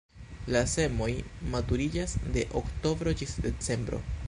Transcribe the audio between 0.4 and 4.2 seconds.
La semoj maturiĝas de oktobro ĝis decembro.